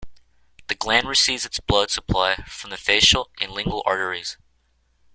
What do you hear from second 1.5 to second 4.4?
blood supply from the facial and lingual arteries.